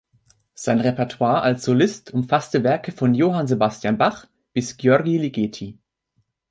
[0.55, 5.77] Sein Repertoire als Solist umfasst Werke von Johann Sebastian Bach bis György Ligeti.